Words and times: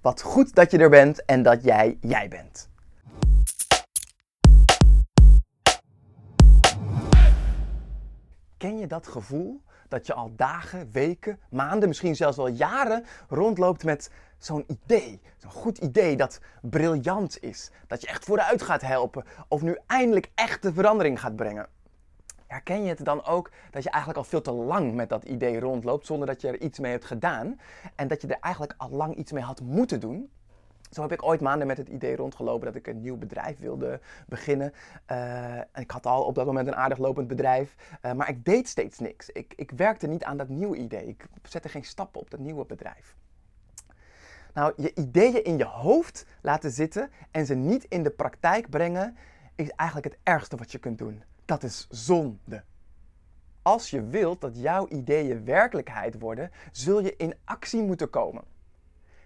Wat 0.00 0.22
goed 0.22 0.54
dat 0.54 0.70
je 0.70 0.78
er 0.78 0.90
bent 0.90 1.24
en 1.24 1.42
dat 1.42 1.64
jij 1.64 1.98
jij 2.00 2.28
bent. 2.28 2.68
Ken 8.56 8.78
je 8.78 8.86
dat 8.86 9.06
gevoel 9.06 9.62
dat 9.88 10.06
je 10.06 10.14
al 10.14 10.32
dagen, 10.36 10.90
weken, 10.92 11.38
maanden, 11.50 11.88
misschien 11.88 12.16
zelfs 12.16 12.36
wel 12.36 12.48
jaren 12.48 13.04
rondloopt 13.28 13.84
met 13.84 14.10
zo'n 14.38 14.64
idee, 14.66 15.20
zo'n 15.36 15.50
goed 15.50 15.78
idee 15.78 16.16
dat 16.16 16.40
briljant 16.62 17.42
is, 17.42 17.70
dat 17.86 18.00
je 18.00 18.06
echt 18.06 18.24
vooruit 18.24 18.62
gaat 18.62 18.82
helpen 18.82 19.24
of 19.48 19.62
nu 19.62 19.78
eindelijk 19.86 20.30
echte 20.34 20.72
verandering 20.72 21.20
gaat 21.20 21.36
brengen? 21.36 21.68
Herken 22.50 22.82
je 22.82 22.88
het 22.88 23.04
dan 23.04 23.24
ook 23.24 23.50
dat 23.70 23.82
je 23.82 23.90
eigenlijk 23.90 24.18
al 24.24 24.30
veel 24.30 24.40
te 24.40 24.52
lang 24.52 24.94
met 24.94 25.08
dat 25.08 25.24
idee 25.24 25.60
rondloopt 25.60 26.06
zonder 26.06 26.26
dat 26.26 26.40
je 26.40 26.48
er 26.48 26.60
iets 26.60 26.78
mee 26.78 26.90
hebt 26.90 27.04
gedaan 27.04 27.60
en 27.94 28.08
dat 28.08 28.22
je 28.22 28.28
er 28.28 28.40
eigenlijk 28.40 28.74
al 28.76 28.90
lang 28.90 29.14
iets 29.14 29.32
mee 29.32 29.42
had 29.42 29.60
moeten 29.60 30.00
doen? 30.00 30.30
Zo 30.90 31.02
heb 31.02 31.12
ik 31.12 31.22
ooit 31.22 31.40
maanden 31.40 31.66
met 31.66 31.76
het 31.76 31.88
idee 31.88 32.16
rondgelopen 32.16 32.66
dat 32.66 32.74
ik 32.74 32.86
een 32.86 33.00
nieuw 33.00 33.16
bedrijf 33.16 33.58
wilde 33.58 34.00
beginnen. 34.26 34.72
Uh, 35.12 35.58
ik 35.74 35.90
had 35.90 36.06
al 36.06 36.24
op 36.24 36.34
dat 36.34 36.46
moment 36.46 36.66
een 36.66 36.76
aardig 36.76 36.98
lopend 36.98 37.28
bedrijf, 37.28 37.74
uh, 38.02 38.12
maar 38.12 38.28
ik 38.28 38.44
deed 38.44 38.68
steeds 38.68 38.98
niks. 38.98 39.28
Ik, 39.28 39.52
ik 39.56 39.70
werkte 39.70 40.06
niet 40.06 40.24
aan 40.24 40.36
dat 40.36 40.48
nieuwe 40.48 40.76
idee. 40.76 41.06
Ik 41.06 41.24
zette 41.42 41.68
geen 41.68 41.84
stappen 41.84 42.20
op 42.20 42.30
dat 42.30 42.40
nieuwe 42.40 42.64
bedrijf. 42.64 43.14
Nou, 44.54 44.72
je 44.76 44.94
ideeën 44.94 45.44
in 45.44 45.56
je 45.56 45.64
hoofd 45.64 46.26
laten 46.40 46.70
zitten 46.70 47.10
en 47.30 47.46
ze 47.46 47.54
niet 47.54 47.84
in 47.84 48.02
de 48.02 48.10
praktijk 48.10 48.70
brengen, 48.70 49.16
is 49.54 49.70
eigenlijk 49.70 50.12
het 50.12 50.18
ergste 50.22 50.56
wat 50.56 50.72
je 50.72 50.78
kunt 50.78 50.98
doen. 50.98 51.22
Dat 51.50 51.62
is 51.62 51.86
zonde. 51.88 52.62
Als 53.62 53.90
je 53.90 54.04
wilt 54.04 54.40
dat 54.40 54.60
jouw 54.60 54.88
ideeën 54.88 55.44
werkelijkheid 55.44 56.18
worden, 56.18 56.50
zul 56.72 57.00
je 57.00 57.16
in 57.16 57.34
actie 57.44 57.82
moeten 57.82 58.10
komen. 58.10 58.44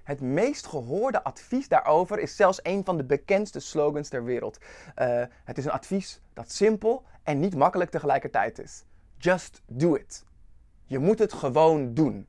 Het 0.02 0.20
meest 0.20 0.66
gehoorde 0.66 1.24
advies 1.24 1.68
daarover 1.68 2.18
is 2.18 2.36
zelfs 2.36 2.60
een 2.62 2.84
van 2.84 2.96
de 2.96 3.04
bekendste 3.04 3.60
slogans 3.60 4.08
ter 4.08 4.24
wereld. 4.24 4.58
Uh, 4.58 5.22
het 5.44 5.58
is 5.58 5.64
een 5.64 5.70
advies 5.70 6.20
dat 6.32 6.52
simpel 6.52 7.04
en 7.22 7.40
niet 7.40 7.56
makkelijk 7.56 7.90
tegelijkertijd 7.90 8.58
is. 8.58 8.84
Just 9.16 9.62
do 9.66 9.94
it. 9.94 10.24
Je 10.84 10.98
moet 10.98 11.18
het 11.18 11.32
gewoon 11.32 11.94
doen. 11.94 12.26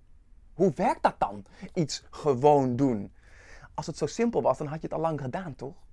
Hoe 0.54 0.72
werkt 0.76 1.04
dat 1.04 1.16
dan? 1.18 1.46
Iets 1.74 2.04
gewoon 2.10 2.76
doen. 2.76 3.14
Als 3.74 3.88
het 3.88 3.98
zo 3.98 4.06
simpel 4.06 4.42
was, 4.42 4.58
dan 4.58 4.68
had 4.68 4.82
je 4.82 4.88
het 4.88 4.96
al 4.96 5.02
lang 5.02 5.22
gedaan, 5.22 5.56
toch? 5.56 5.85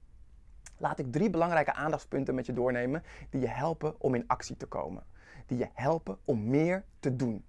Laat 0.82 0.98
ik 0.98 1.12
drie 1.12 1.30
belangrijke 1.30 1.72
aandachtspunten 1.72 2.34
met 2.34 2.46
je 2.46 2.52
doornemen 2.52 3.02
die 3.30 3.40
je 3.40 3.48
helpen 3.48 3.94
om 4.00 4.14
in 4.14 4.24
actie 4.26 4.56
te 4.56 4.66
komen. 4.66 5.02
Die 5.46 5.58
je 5.58 5.68
helpen 5.72 6.18
om 6.24 6.48
meer 6.48 6.84
te 7.00 7.16
doen. 7.16 7.44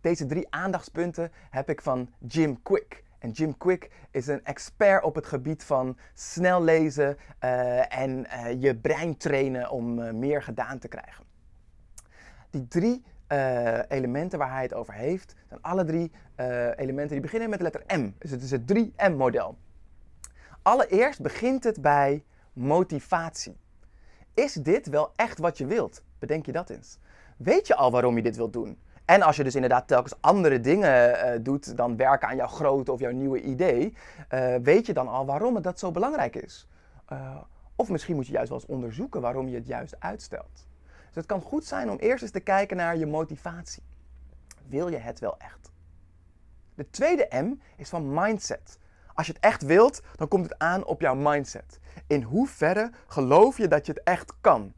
Deze 0.00 0.26
drie 0.26 0.46
aandachtspunten 0.50 1.32
heb 1.50 1.68
ik 1.70 1.82
van 1.82 2.10
Jim 2.18 2.62
Quick. 2.62 3.04
En 3.18 3.30
Jim 3.30 3.56
Quick 3.56 3.90
is 4.10 4.26
een 4.26 4.44
expert 4.44 5.02
op 5.04 5.14
het 5.14 5.26
gebied 5.26 5.64
van 5.64 5.96
snel 6.14 6.62
lezen 6.62 7.16
uh, 7.44 8.00
en 8.00 8.26
uh, 8.26 8.62
je 8.62 8.76
brein 8.76 9.16
trainen 9.16 9.70
om 9.70 9.98
uh, 9.98 10.12
meer 10.12 10.42
gedaan 10.42 10.78
te 10.78 10.88
krijgen. 10.88 11.24
Die 12.50 12.68
drie 12.68 13.04
elementen 13.88 14.38
waar 14.38 14.52
hij 14.52 14.62
het 14.62 14.74
over 14.74 14.94
heeft, 14.94 15.34
zijn 15.48 15.62
alle 15.62 15.84
drie 15.84 16.12
elementen 16.76 17.08
die 17.08 17.20
beginnen 17.20 17.50
met 17.50 17.58
de 17.58 17.64
letter 17.64 17.98
M. 18.00 18.12
Dus 18.18 18.30
het 18.30 18.42
is 18.42 18.50
het 18.50 18.74
3M-model. 18.74 19.56
Allereerst 20.62 21.22
begint 21.22 21.64
het 21.64 21.82
bij 21.82 22.24
motivatie. 22.60 23.56
Is 24.34 24.52
dit 24.52 24.86
wel 24.86 25.12
echt 25.16 25.38
wat 25.38 25.58
je 25.58 25.66
wilt? 25.66 26.02
Bedenk 26.18 26.46
je 26.46 26.52
dat 26.52 26.70
eens. 26.70 26.98
Weet 27.36 27.66
je 27.66 27.76
al 27.76 27.90
waarom 27.90 28.16
je 28.16 28.22
dit 28.22 28.36
wilt 28.36 28.52
doen? 28.52 28.78
En 29.04 29.22
als 29.22 29.36
je 29.36 29.44
dus 29.44 29.54
inderdaad 29.54 29.88
telkens 29.88 30.14
andere 30.20 30.60
dingen 30.60 31.10
uh, 31.10 31.44
doet 31.44 31.76
dan 31.76 31.96
werken 31.96 32.28
aan 32.28 32.36
jouw 32.36 32.46
grote 32.46 32.92
of 32.92 33.00
jouw 33.00 33.10
nieuwe 33.10 33.42
idee, 33.42 33.94
uh, 34.30 34.54
weet 34.62 34.86
je 34.86 34.92
dan 34.92 35.08
al 35.08 35.26
waarom 35.26 35.54
het 35.54 35.64
dat 35.64 35.78
zo 35.78 35.90
belangrijk 35.90 36.36
is. 36.36 36.68
Uh, 37.12 37.36
of 37.76 37.88
misschien 37.88 38.14
moet 38.14 38.26
je 38.26 38.32
juist 38.32 38.48
wel 38.48 38.58
eens 38.58 38.68
onderzoeken 38.68 39.20
waarom 39.20 39.48
je 39.48 39.54
het 39.54 39.66
juist 39.66 39.96
uitstelt. 39.98 40.66
Dus 41.06 41.14
het 41.14 41.26
kan 41.26 41.40
goed 41.40 41.64
zijn 41.64 41.90
om 41.90 41.96
eerst 41.96 42.22
eens 42.22 42.32
te 42.32 42.40
kijken 42.40 42.76
naar 42.76 42.96
je 42.96 43.06
motivatie. 43.06 43.82
Wil 44.66 44.88
je 44.88 44.96
het 44.96 45.18
wel 45.18 45.38
echt? 45.38 45.70
De 46.74 46.90
tweede 46.90 47.28
M 47.30 47.54
is 47.76 47.88
van 47.88 48.14
mindset. 48.14 48.78
Als 49.20 49.28
je 49.28 49.34
het 49.34 49.44
echt 49.44 49.62
wilt, 49.62 50.02
dan 50.16 50.28
komt 50.28 50.44
het 50.44 50.58
aan 50.58 50.84
op 50.84 51.00
jouw 51.00 51.14
mindset. 51.14 51.80
In 52.06 52.22
hoeverre 52.22 52.90
geloof 53.06 53.56
je 53.56 53.68
dat 53.68 53.86
je 53.86 53.92
het 53.92 54.02
echt 54.02 54.32
kan? 54.40 54.72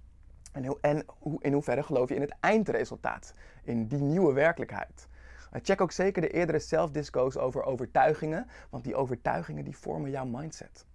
En, 0.52 1.04
in 1.38 1.52
hoeverre 1.52 1.82
geloof 1.82 2.08
je 2.08 2.14
in 2.14 2.20
het 2.20 2.34
eindresultaat, 2.40 3.34
in 3.64 3.86
die 3.86 3.98
nieuwe 3.98 4.32
werkelijkheid? 4.32 5.08
Check 5.52 5.80
ook 5.80 5.92
zeker 5.92 6.22
de 6.22 6.28
eerdere 6.28 6.58
self-disco's 6.58 7.36
over 7.36 7.62
overtuigingen, 7.62 8.46
want 8.70 8.84
die 8.84 8.94
overtuigingen 8.94 9.64
die 9.64 9.76
vormen 9.76 10.10
jouw 10.10 10.26
mindset. 10.26 10.86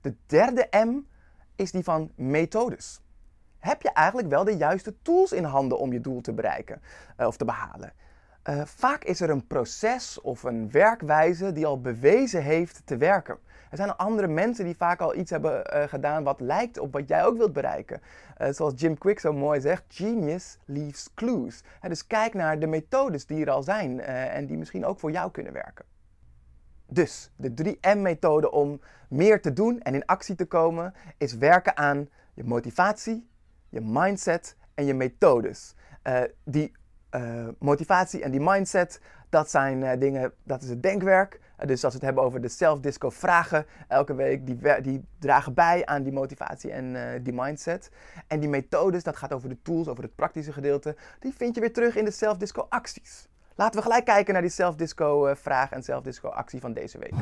De 0.00 0.16
derde 0.26 0.68
M 0.70 0.98
is 1.56 1.70
die 1.70 1.84
van 1.84 2.12
methodes. 2.14 3.00
Heb 3.58 3.82
je 3.82 3.92
eigenlijk 3.92 4.28
wel 4.28 4.44
de 4.44 4.56
juiste 4.56 5.02
tools 5.02 5.32
in 5.32 5.44
handen 5.44 5.78
om 5.78 5.92
je 5.92 6.00
doel 6.00 6.20
te 6.20 6.32
bereiken 6.32 6.82
uh, 7.18 7.26
of 7.26 7.36
te 7.36 7.44
behalen? 7.44 7.92
Uh, 8.48 8.62
vaak 8.64 9.04
is 9.04 9.20
er 9.20 9.30
een 9.30 9.46
proces 9.46 10.20
of 10.20 10.42
een 10.42 10.70
werkwijze 10.70 11.52
die 11.52 11.66
al 11.66 11.80
bewezen 11.80 12.42
heeft 12.42 12.82
te 12.84 12.96
werken. 12.96 13.38
Er 13.70 13.76
zijn 13.76 13.96
andere 13.96 14.26
mensen 14.26 14.64
die 14.64 14.76
vaak 14.76 15.00
al 15.00 15.16
iets 15.16 15.30
hebben 15.30 15.76
uh, 15.76 15.82
gedaan 15.82 16.24
wat 16.24 16.40
lijkt 16.40 16.78
op 16.78 16.92
wat 16.92 17.08
jij 17.08 17.24
ook 17.24 17.36
wilt 17.36 17.52
bereiken. 17.52 18.00
Uh, 18.38 18.48
zoals 18.50 18.72
Jim 18.76 18.98
Quick 18.98 19.20
zo 19.20 19.32
mooi 19.32 19.60
zegt, 19.60 19.82
genius 19.88 20.58
leaves 20.64 21.08
clues. 21.14 21.62
Dus 21.80 22.06
kijk 22.06 22.34
naar 22.34 22.58
de 22.58 22.66
methodes 22.66 23.26
die 23.26 23.44
er 23.44 23.50
al 23.50 23.62
zijn 23.62 24.00
en 24.00 24.46
die 24.46 24.56
misschien 24.56 24.84
ook 24.84 25.00
voor 25.00 25.10
jou 25.10 25.30
kunnen 25.30 25.52
werken. 25.52 25.84
Dus 26.86 27.30
de 27.36 27.52
3M-methode 27.64 28.50
om 28.50 28.80
meer 29.08 29.42
te 29.42 29.52
doen 29.52 29.80
en 29.80 29.94
in 29.94 30.06
actie 30.06 30.34
te 30.34 30.46
komen 30.46 30.94
is 31.18 31.36
werken 31.36 31.76
aan 31.76 32.08
je 32.34 32.44
motivatie, 32.44 33.28
je 33.68 33.80
mindset 33.80 34.56
en 34.74 34.84
je 34.84 34.94
methodes. 34.94 35.74
die 36.44 36.72
uh, 37.16 37.48
motivatie 37.58 38.22
en 38.22 38.30
die 38.30 38.40
mindset, 38.40 39.00
dat 39.28 39.50
zijn 39.50 39.82
uh, 39.82 39.90
dingen, 39.98 40.32
dat 40.42 40.62
is 40.62 40.68
het 40.68 40.82
denkwerk. 40.82 41.40
Uh, 41.60 41.66
dus 41.66 41.84
als 41.84 41.92
we 41.92 41.98
het 41.98 42.06
hebben 42.06 42.24
over 42.24 42.40
de 42.40 42.48
self-disco 42.48 43.10
vragen 43.10 43.66
elke 43.88 44.14
week, 44.14 44.46
die, 44.46 44.80
die 44.82 45.04
dragen 45.18 45.54
bij 45.54 45.86
aan 45.86 46.02
die 46.02 46.12
motivatie 46.12 46.72
en 46.72 47.22
die 47.22 47.32
mindset. 47.32 47.90
En 48.26 48.40
die 48.40 48.48
methodes, 48.48 49.02
dat 49.02 49.16
gaat 49.16 49.32
over 49.32 49.48
de 49.48 49.62
tools, 49.62 49.88
over 49.88 50.02
het 50.02 50.14
praktische 50.14 50.52
gedeelte, 50.52 50.96
die 51.18 51.34
vind 51.36 51.54
je 51.54 51.60
weer 51.60 51.72
terug 51.72 51.96
in 51.96 52.04
de 52.04 52.10
self-disco 52.10 52.66
acties. 52.68 53.28
Laten 53.54 53.76
we 53.76 53.82
gelijk 53.82 54.04
kijken 54.04 54.32
naar 54.32 54.42
die 54.42 54.50
self-disco 54.50 55.34
vraag 55.34 55.70
en 55.70 55.82
self-disco 55.82 56.28
actie 56.28 56.60
van 56.60 56.72
deze 56.72 56.98
week. 56.98 57.14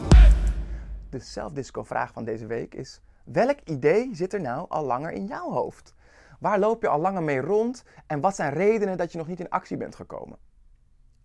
De 1.11 1.19
self-disco 1.19 1.83
vraag 1.83 2.13
van 2.13 2.25
deze 2.25 2.47
week 2.47 2.75
is, 2.75 3.01
welk 3.25 3.59
idee 3.65 4.11
zit 4.13 4.33
er 4.33 4.41
nou 4.41 4.67
al 4.69 4.85
langer 4.85 5.13
in 5.13 5.27
jouw 5.27 5.51
hoofd? 5.51 5.95
Waar 6.39 6.59
loop 6.59 6.83
je 6.83 6.89
al 6.89 7.01
langer 7.01 7.23
mee 7.23 7.41
rond 7.41 7.85
en 8.07 8.21
wat 8.21 8.35
zijn 8.35 8.53
redenen 8.53 8.97
dat 8.97 9.13
je 9.13 9.19
nog 9.19 9.27
niet 9.27 9.41
in 9.41 9.49
actie 9.49 9.77
bent 9.77 9.95
gekomen? 9.95 10.39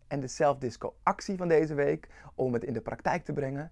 En 0.07 0.19
de 0.19 0.27
self-disco 0.27 0.95
actie 1.03 1.37
van 1.37 1.47
deze 1.47 1.73
week, 1.73 2.07
om 2.35 2.53
het 2.53 2.63
in 2.63 2.73
de 2.73 2.81
praktijk 2.81 3.23
te 3.23 3.33
brengen. 3.33 3.71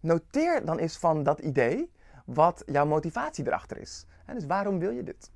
Noteer 0.00 0.64
dan 0.64 0.78
eens 0.78 0.98
van 0.98 1.22
dat 1.22 1.38
idee 1.38 1.90
wat 2.24 2.62
jouw 2.66 2.86
motivatie 2.86 3.46
erachter 3.46 3.78
is. 3.78 4.06
Dus 4.26 4.46
waarom 4.46 4.78
wil 4.78 4.90
je 4.90 5.02
dit? 5.02 5.30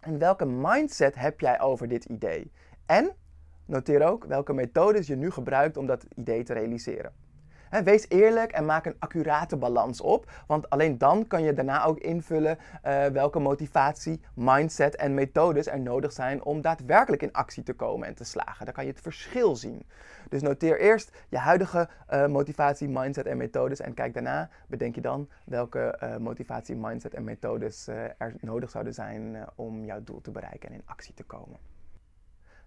En 0.00 0.18
welke 0.18 0.44
mindset 0.44 1.14
heb 1.14 1.40
jij 1.40 1.60
over 1.60 1.88
dit 1.88 2.04
idee? 2.04 2.52
En 2.86 3.16
noteer 3.64 4.02
ook 4.02 4.24
welke 4.24 4.52
methodes 4.52 5.06
je 5.06 5.16
nu 5.16 5.30
gebruikt 5.30 5.76
om 5.76 5.86
dat 5.86 6.06
idee 6.14 6.42
te 6.42 6.52
realiseren 6.52 7.25
wees 7.70 8.08
eerlijk 8.08 8.52
en 8.52 8.64
maak 8.64 8.86
een 8.86 8.96
accurate 8.98 9.56
balans 9.56 10.00
op. 10.00 10.30
Want 10.46 10.70
alleen 10.70 10.98
dan 10.98 11.26
kan 11.26 11.42
je 11.42 11.54
daarna 11.54 11.84
ook 11.84 11.98
invullen 11.98 12.58
uh, 12.86 13.06
welke 13.06 13.38
motivatie, 13.38 14.20
mindset 14.34 14.96
en 14.96 15.14
methodes 15.14 15.66
er 15.66 15.80
nodig 15.80 16.12
zijn 16.12 16.44
om 16.44 16.60
daadwerkelijk 16.60 17.22
in 17.22 17.32
actie 17.32 17.62
te 17.62 17.72
komen 17.72 18.08
en 18.08 18.14
te 18.14 18.24
slagen. 18.24 18.64
Dan 18.64 18.74
kan 18.74 18.84
je 18.84 18.90
het 18.90 19.00
verschil 19.00 19.56
zien. 19.56 19.86
Dus 20.28 20.42
noteer 20.42 20.80
eerst 20.80 21.16
je 21.28 21.38
huidige 21.38 21.88
uh, 22.10 22.26
motivatie, 22.26 22.88
mindset 22.88 23.26
en 23.26 23.36
methodes. 23.36 23.80
En 23.80 23.94
kijk 23.94 24.14
daarna, 24.14 24.48
bedenk 24.66 24.94
je 24.94 25.00
dan 25.00 25.28
welke 25.44 25.98
uh, 26.02 26.16
motivatie, 26.16 26.76
mindset 26.76 27.14
en 27.14 27.24
methodes 27.24 27.86
er 28.18 28.34
nodig 28.40 28.70
zouden 28.70 28.94
zijn 28.94 29.46
om 29.54 29.84
jouw 29.84 30.02
doel 30.02 30.20
te 30.20 30.30
bereiken 30.30 30.68
en 30.68 30.74
in 30.74 30.82
actie 30.84 31.14
te 31.14 31.22
komen. 31.22 31.58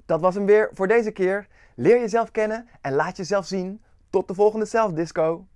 Dat 0.06 0.22
was 0.22 0.36
hem 0.36 0.46
weer 0.46 0.70
voor 0.74 0.88
deze 0.88 1.12
keer. 1.12 1.48
Leer 1.76 2.00
jezelf 2.00 2.32
kennen 2.32 2.68
en 2.82 2.94
laat 2.94 3.18
jezelf 3.18 3.46
zien 3.46 3.82
tot 4.10 4.28
de 4.28 4.34
volgende 4.34 4.66
zelfdisco. 4.66 5.48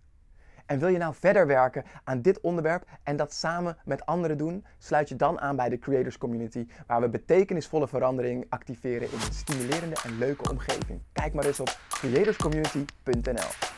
En 0.65 0.79
wil 0.79 0.87
je 0.87 0.97
nou 0.97 1.13
verder 1.19 1.47
werken 1.47 1.83
aan 2.03 2.21
dit 2.21 2.41
onderwerp 2.41 2.85
en 3.03 3.17
dat 3.17 3.33
samen 3.33 3.77
met 3.85 4.05
anderen 4.05 4.37
doen? 4.37 4.65
Sluit 4.77 5.09
je 5.09 5.15
dan 5.15 5.39
aan 5.39 5.55
bij 5.55 5.69
de 5.69 5.79
Creators 5.79 6.17
Community, 6.17 6.67
waar 6.87 7.01
we 7.01 7.09
betekenisvolle 7.09 7.87
verandering 7.87 8.45
activeren 8.49 9.07
in 9.11 9.13
een 9.13 9.33
stimulerende 9.33 9.95
en 10.03 10.17
leuke 10.17 10.49
omgeving. 10.49 11.01
Kijk 11.13 11.33
maar 11.33 11.45
eens 11.45 11.59
op 11.59 11.77
creatorscommunity.nl. 11.89 13.72